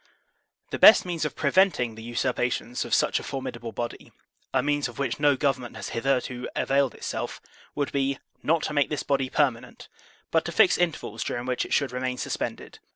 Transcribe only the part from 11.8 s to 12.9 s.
remain suspended.